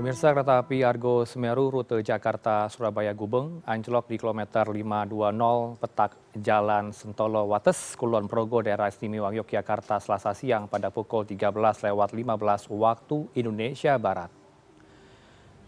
[0.00, 6.96] Pemirsa kereta api Argo Semeru rute Jakarta Surabaya Gubeng anjlok di kilometer 520 petak Jalan
[6.96, 11.52] Sentolo Wates, Kulon Progo, daerah istimewa Yogyakarta selasa siang pada pukul 13
[11.84, 14.32] lewat 15 waktu Indonesia Barat.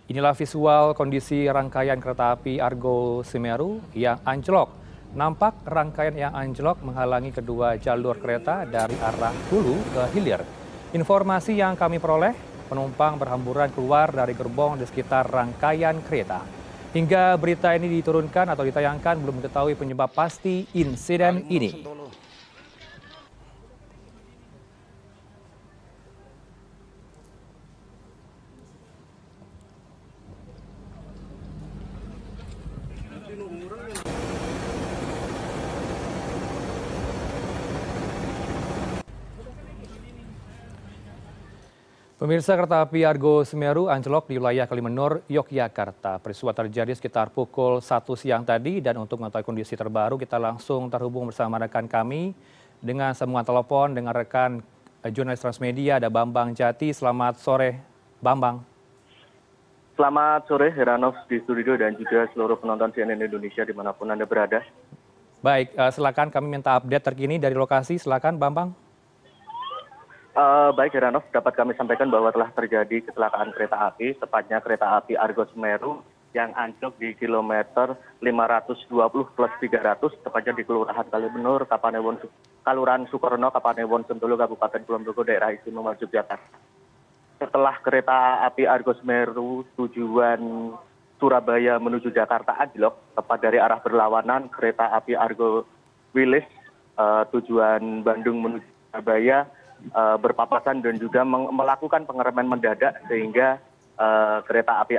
[0.08, 4.72] Inilah visual kondisi rangkaian kereta api Argo Semeru yang anjlok.
[5.12, 10.40] Nampak rangkaian yang anjlok menghalangi kedua jalur kereta dari arah hulu ke hilir.
[10.96, 12.32] Informasi yang kami peroleh,
[12.72, 16.40] penumpang berhamburan keluar dari gerbong di sekitar rangkaian kereta.
[16.96, 21.84] Hingga berita ini diturunkan atau ditayangkan belum diketahui penyebab pasti insiden ini.
[42.22, 46.22] Pemirsa kereta api Argo Semeru anjlok di wilayah Kalimenur, Yogyakarta.
[46.22, 51.26] Peristiwa terjadi sekitar pukul 1 siang tadi dan untuk mengetahui kondisi terbaru kita langsung terhubung
[51.26, 52.30] bersama rekan kami
[52.78, 54.62] dengan sambungan telepon dengan rekan
[55.02, 56.94] eh, jurnalis Transmedia ada Bambang Jati.
[56.94, 57.82] Selamat sore
[58.22, 58.62] Bambang.
[59.98, 64.30] Selamat sore Heranov di studio dan juga seluruh penonton CNN Indonesia di mana pun Anda
[64.30, 64.62] berada.
[65.42, 67.98] Baik, eh, silakan kami minta update terkini dari lokasi.
[67.98, 68.91] Silakan Bambang.
[70.32, 75.12] Uh, baik Heranov, dapat kami sampaikan bahwa telah terjadi kecelakaan kereta api, tepatnya kereta api
[75.12, 76.00] Argo Semeru
[76.32, 77.92] yang anjlok di kilometer
[78.24, 78.88] 520
[79.36, 81.04] plus 300, tepatnya di Kelurahan
[81.68, 82.16] Kapanewon,
[82.64, 86.56] Kaluran Sukorno, Kapanewon, Sentulu, Kabupaten Kulon Progo, Daerah Istimewa Yogyakarta.
[87.36, 90.72] Setelah kereta api Argo Semeru tujuan
[91.20, 95.68] Surabaya menuju Jakarta anjlok, tepat dari arah berlawanan kereta api Argo
[96.16, 96.48] Wilis
[96.96, 103.58] uh, tujuan Bandung menuju Surabaya Eh, berpapasan dan juga melakukan pengereman mendadak sehingga
[103.98, 104.94] eh, kereta api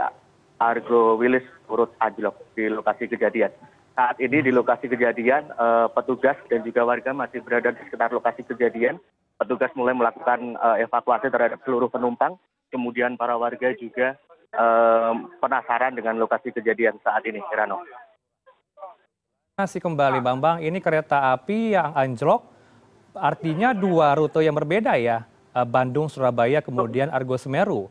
[0.59, 3.51] Argo Wilis turut anjlok di lokasi kejadian.
[3.93, 8.43] Saat ini di lokasi kejadian eh, petugas dan juga warga masih berada di sekitar lokasi
[8.43, 8.99] kejadian.
[9.33, 12.37] Petugas mulai melakukan evakuasi terhadap seluruh penumpang.
[12.69, 14.15] Kemudian para warga juga
[15.41, 17.81] penasaran dengan lokasi kejadian saat ini, Herano.
[19.57, 22.52] Masih kembali Bambang, ini kereta api yang anjlok
[23.17, 27.89] artinya dua rute yang berbeda ya eh, bandung surabaya kemudian argo semeru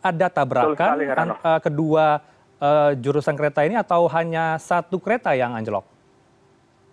[0.00, 2.20] ada tabrakan eh, kedua
[2.56, 5.84] eh, jurusan kereta ini atau hanya satu kereta yang anjlok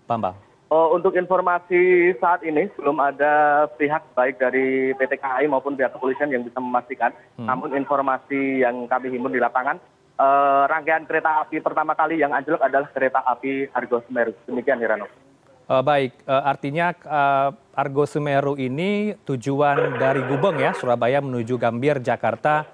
[0.05, 0.35] bambang
[0.69, 6.29] oh, untuk informasi saat ini belum ada pihak baik dari PT KAI maupun pihak kepolisian
[6.29, 7.09] yang bisa memastikan.
[7.41, 7.49] Hmm.
[7.49, 9.81] Namun informasi yang kami himpun di lapangan,
[10.69, 14.37] rangkaian kereta api pertama kali yang anjlok adalah kereta api Argo Semeru.
[14.45, 15.09] Demikian Hirano.
[15.65, 21.99] Eh, baik eh, artinya eh, argo semeru ini tujuan dari gubeng ya surabaya menuju gambir
[22.05, 22.69] jakarta.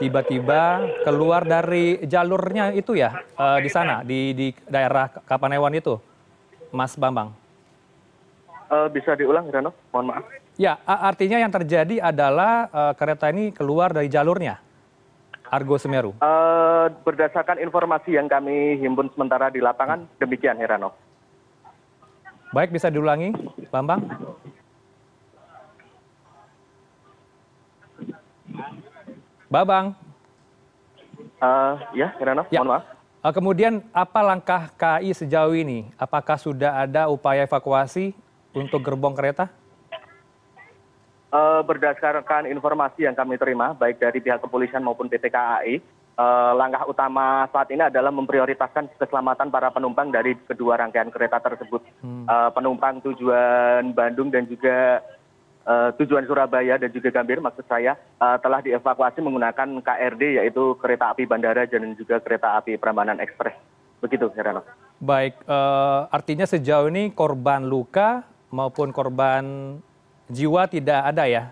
[0.00, 3.20] Tiba tiba keluar dari jalurnya itu ya
[3.60, 6.00] di sana di di daerah kapanewon itu
[6.72, 7.36] mas bambang.
[8.96, 9.76] Bisa diulang Rano?
[9.92, 10.24] Mohon maaf.
[10.56, 14.56] Ya artinya yang terjadi adalah kereta ini keluar dari jalurnya
[15.52, 16.16] Argo Semeru?
[16.24, 20.96] Uh, berdasarkan informasi yang kami himpun sementara di lapangan, demikian Herano
[22.52, 23.32] baik bisa diulangi
[23.72, 24.04] bambang?
[29.48, 29.92] Babang?
[31.42, 32.64] Uh, ya Heranov, ya.
[32.64, 32.84] mohon maaf.
[33.20, 35.92] Uh, kemudian apa langkah KAI sejauh ini?
[36.00, 38.16] Apakah sudah ada upaya evakuasi
[38.56, 39.52] untuk gerbong kereta?
[41.32, 45.80] Uh, berdasarkan informasi yang kami terima baik dari pihak kepolisian maupun PT KAI
[46.52, 51.80] langkah utama saat ini adalah memprioritaskan keselamatan para penumpang dari kedua rangkaian kereta tersebut.
[52.04, 52.28] Hmm.
[52.28, 55.00] eh, penumpang tujuan bandung dan juga
[55.64, 61.24] eh, tujuan surabaya dan juga gambir maksud saya telah dievakuasi menggunakan krd yaitu kereta api
[61.24, 63.54] bandara dan juga kereta api prambanan ekspres
[64.02, 64.66] begitu heranov
[64.98, 65.38] baik
[66.10, 69.78] artinya sejauh ini korban luka maupun korban
[70.26, 71.44] jiwa tidak ada ya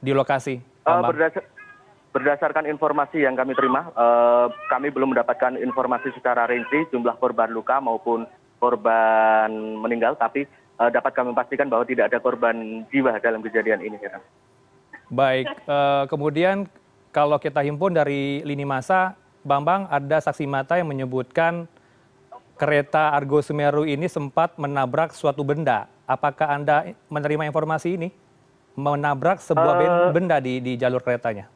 [0.00, 0.60] di lokasi
[2.16, 7.76] berdasarkan informasi yang kami terima eh, kami belum mendapatkan informasi secara rinci jumlah korban luka
[7.76, 8.24] maupun
[8.56, 10.48] korban meninggal tapi
[10.80, 14.00] eh, dapat kami pastikan bahwa tidak ada korban jiwa dalam kejadian ini
[15.12, 16.64] baik eh, kemudian
[17.12, 19.12] kalau kita himpun dari lini masa
[19.44, 21.68] bambang ada saksi mata yang menyebutkan
[22.56, 25.92] kereta argo semeru ini sempat menabrak suatu benda.
[26.08, 28.08] Apakah anda menerima informasi ini?
[28.76, 31.55] Menabrak sebuah benda di, di jalur keretanya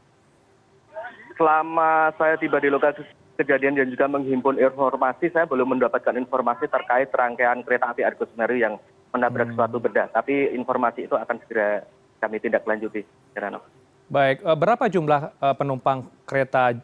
[1.41, 3.01] selama saya tiba di lokasi
[3.41, 8.61] kejadian dan juga menghimpun informasi saya belum mendapatkan informasi terkait rangkaian kereta api argo semeru
[8.61, 8.77] yang
[9.17, 9.57] menabrak hmm.
[9.57, 11.89] suatu benda tapi informasi itu akan segera
[12.21, 13.01] kami tindak lanjuti
[13.33, 13.65] Heranov.
[14.13, 16.77] baik berapa jumlah penumpang kereta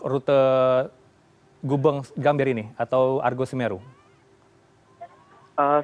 [0.00, 0.40] rute
[1.60, 3.84] gubeng gambir ini atau argo semeru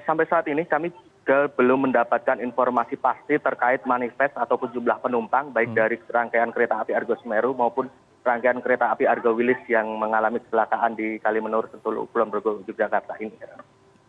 [0.08, 0.88] sampai saat ini kami
[1.26, 7.14] belum mendapatkan informasi pasti terkait manifest ataupun jumlah penumpang baik dari rangkaian kereta api argo
[7.22, 7.86] semeru maupun
[8.26, 13.38] rangkaian kereta api argo wilis yang mengalami kecelakaan di kalimenur sentul kulon progo yogyakarta ini.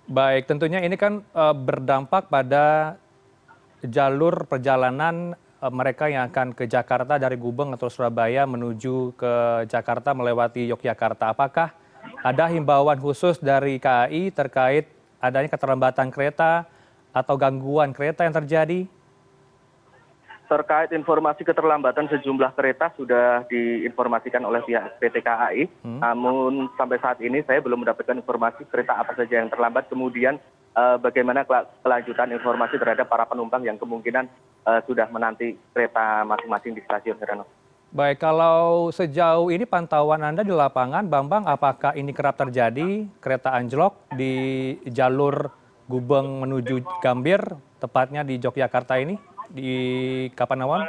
[0.09, 2.97] Baik tentunya ini kan berdampak pada
[3.85, 9.33] jalur perjalanan mereka yang akan ke jakarta dari gubeng atau surabaya menuju ke
[9.69, 11.31] jakarta melewati yogyakarta.
[11.31, 11.71] Apakah
[12.25, 14.89] ada himbauan khusus dari kai terkait
[15.23, 16.67] adanya keterlambatan kereta
[17.13, 18.89] atau gangguan kereta yang terjadi?
[20.43, 27.41] Terkait informasi keterlambatan sejumlah kereta sudah diinformasikan oleh pihak pt kai namun sampai saat ini
[27.47, 29.89] saya belum mendapatkan informasi kereta apa saja yang terlambat.
[29.89, 30.37] Kemudian
[31.01, 31.47] bagaimana
[31.81, 34.29] kelanjutan informasi terhadap para penumpang yang kemungkinan
[34.85, 37.49] sudah menanti kereta masing masing di stasiun heranov.
[37.93, 44.05] Baik kalau sejauh ini pantauan anda di lapangan bambang apakah ini kerap terjadi kereta anjlok
[44.17, 45.49] di jalur
[45.87, 47.43] gubeng menuju gambir
[47.83, 49.19] tepatnya di yogyakarta ini
[49.51, 49.73] di
[50.31, 50.87] kapanawon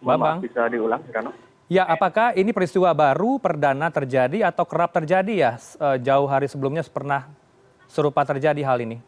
[0.00, 0.38] bambang?
[0.40, 1.34] Bisa diulang heranov
[1.66, 5.52] ya apakah ini peristiwa baru perdana terjadi atau kerap terjadi ya
[5.98, 7.26] jauh hari sebelumnya pernah
[7.90, 9.02] serupa terjadi hal ini?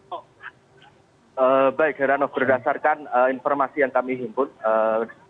[1.78, 4.50] Baik heranov berdasarkan informasi yang kami himpun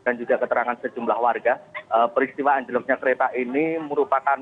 [0.01, 4.37] dan juga keterangan sejumlah warga peristiwa anjloknya kereta ini merupakan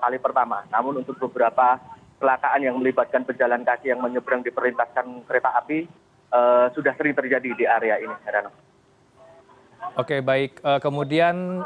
[0.00, 0.64] kali pertama.
[0.72, 1.76] Namun untuk beberapa
[2.16, 5.84] kecelakaan yang melibatkan pejalan kaki yang menyeberang di perlintasan kereta api
[6.72, 8.56] sudah sering terjadi di area ini heranov.
[10.00, 10.64] Oke baik.
[10.80, 11.62] Kemudian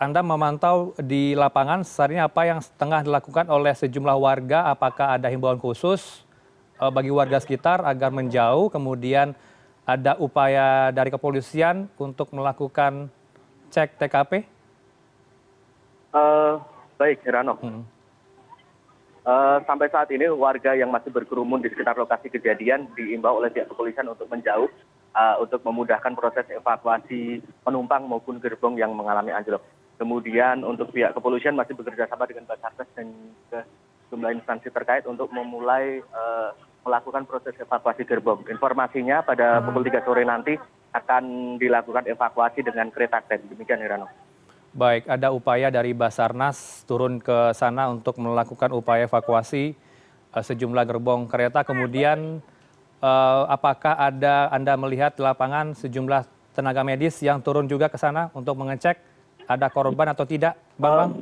[0.00, 4.72] anda memantau di lapangan saat apa yang tengah dilakukan oleh sejumlah warga?
[4.72, 6.24] Apakah ada himbauan khusus
[6.80, 8.72] bagi warga sekitar agar menjauh?
[8.72, 9.36] Kemudian
[9.86, 13.12] ada upaya dari kepolisian untuk melakukan
[13.72, 14.44] cek tkp
[17.00, 17.56] baik heranov
[19.64, 24.12] sampai saat ini warga yang masih berkerumun di sekitar lokasi kejadian diimbau oleh pihak kepolisian
[24.12, 24.68] untuk menjauh
[25.40, 29.64] untuk memudahkan proses evakuasi penumpang maupun gerbong yang mengalami anjlok.
[29.96, 33.14] Kemudian untuk pihak kepolisian masih bekerjasama dengan basarnas dan
[33.48, 36.02] sejumlah instansi terkait untuk memulai
[36.82, 38.42] melakukan proses evakuasi gerbong.
[38.50, 40.58] Informasinya pada pukul tiga sore nanti
[40.92, 44.12] akan dilakukan evakuasi dengan kereta kren demikian heranov.
[44.72, 49.76] Baik ada upaya dari basarnas turun ke sana untuk melakukan upaya evakuasi
[50.32, 51.60] sejumlah gerbong kereta.
[51.64, 52.40] Kemudian
[53.48, 56.24] apakah ada anda melihat lapangan sejumlah
[56.56, 58.96] tenaga medis yang turun juga ke sana untuk mengecek
[59.44, 61.20] ada korban atau tidak bambang?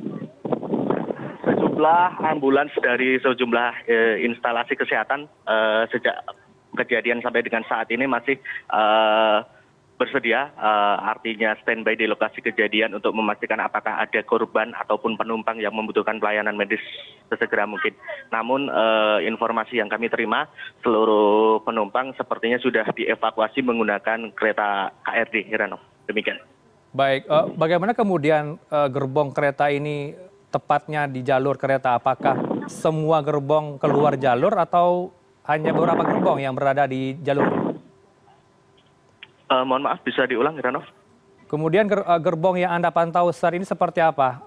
[1.43, 3.87] Sejumlah ambulans dari sejumlah
[4.23, 5.27] instalasi kesehatan
[5.91, 6.23] sejak
[6.71, 8.39] kejadian sampai dengan saat ini masih
[10.01, 10.49] bersedia
[11.05, 16.57] artinya standby di lokasi kejadian untuk memastikan apakah ada korban ataupun penumpang yang membutuhkan pelayanan
[16.57, 16.81] medis
[17.29, 17.93] sesegera mungkin.
[18.33, 18.65] Namun
[19.21, 20.49] informasi yang kami terima
[20.81, 25.85] seluruh penumpang sepertinya sudah dievakuasi menggunakan kereta krd heranov.
[26.09, 26.41] Demikian.
[26.97, 28.57] Baik bagaimana kemudian
[28.89, 30.17] gerbong kereta ini
[30.49, 31.95] tepatnya di jalur kereta?
[31.95, 35.13] Apakah semua gerbong keluar jalur atau
[35.45, 37.60] hanya beberapa gerbong yang berada di jalur
[39.67, 40.87] mohon maaf bisa diulang heranov?
[41.51, 41.83] Kemudian
[42.23, 44.39] gerbong yang anda pantau saat ini seperti apa?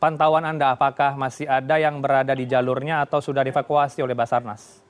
[0.00, 4.80] Pantauan anda apakah masih ada yang berada di jalurnya atau sudah dievakuasi oleh basarnas?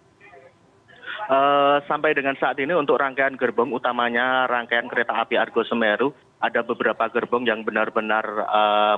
[1.91, 7.11] Sampai dengan saat ini untuk rangkaian gerbong utamanya rangkaian kereta api argo semeru ada beberapa
[7.11, 8.23] gerbong yang benar benar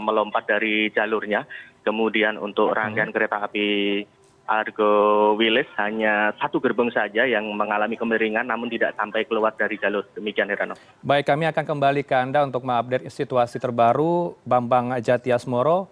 [0.04, 1.48] melompat dari jalurnya.
[1.80, 4.04] Kemudian untuk rangkaian kereta api
[4.46, 10.06] argo wilis hanya satu gerbong saja yang mengalami kemiringan namun tidak sampai keluar dari jalur.
[10.14, 14.34] Demikian heranov baik kami akan kembali ke anda untuk mengupdate situasi terbaru.
[14.42, 15.88] Bambang jatiasmoro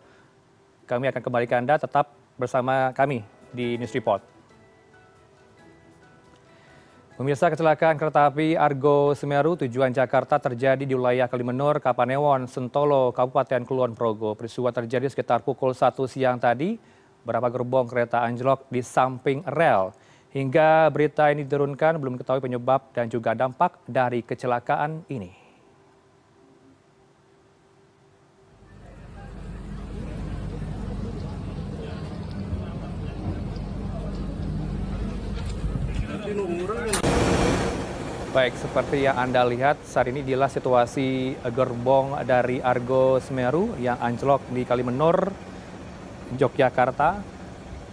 [0.91, 1.79] kami akan kembali ke anda.
[1.79, 3.23] Tetap bersama kami
[3.55, 4.27] di news report.
[7.21, 13.61] Pemirsa kecelakaan kereta api Argo Semeru tujuan Jakarta terjadi di wilayah Kalimenur, Kapanewon, Sentolo, Kabupaten
[13.69, 14.33] Kulon Progo.
[14.33, 16.81] Peristiwa terjadi sekitar pukul 1 siang tadi.
[17.27, 19.93] Berapa gerbong kereta anjlok di samping rel.
[20.31, 25.41] Hingga berita ini diturunkan belum diketahui penyebab dan juga dampak dari kecelakaan ini.
[38.31, 44.47] baik seperti yang anda lihat saat ini adalah situasi gerbong dari argo semeru yang anjlok
[44.55, 45.50] di kalimenur
[46.39, 47.41] yogyakarta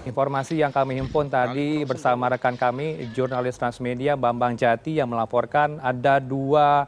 [0.07, 6.23] Informasi yang kami himpun tadi bersama rekan kami, jurnalis Transmedia Bambang Jati yang melaporkan ada
[6.23, 6.87] dua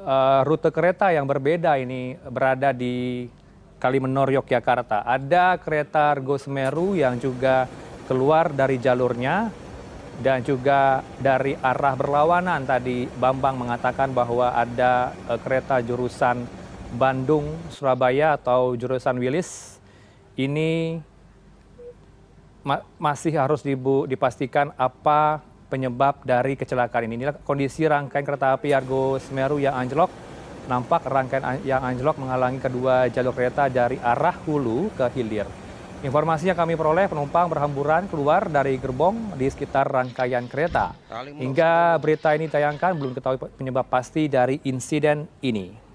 [0.00, 3.28] uh, rute kereta yang berbeda ini berada di
[3.76, 5.04] Kalimenur, Yogyakarta.
[5.04, 7.68] Ada kereta Argo Semeru yang juga
[8.08, 9.52] keluar dari jalurnya
[10.24, 16.48] dan juga dari arah berlawanan tadi Bambang mengatakan bahwa ada uh, kereta jurusan
[16.96, 19.75] Bandung, Surabaya atau jurusan Wilis.
[20.36, 21.00] Ini
[22.60, 25.40] ma masih harus dibu dipastikan apa
[25.72, 27.24] penyebab dari kecelakaan ini.
[27.24, 30.12] Inilah kondisi rangkaian kereta api Argo Semeru yang anjlok.
[30.68, 35.48] Nampak rangkaian yang anjlok menghalangi kedua jalur kereta dari arah hulu ke hilir.
[36.04, 40.92] Informasi yang kami peroleh penumpang berhamburan keluar dari gerbong di sekitar rangkaian kereta.
[41.08, 45.85] Hingga berita ini tayangkan belum ketahui penyebab pasti dari insiden ini.